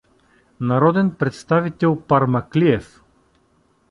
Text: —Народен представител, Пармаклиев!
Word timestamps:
—Народен 0.69 1.11
представител, 1.15 2.01
Пармаклиев! 2.01 3.01